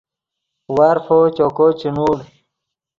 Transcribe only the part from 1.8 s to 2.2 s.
نوڑ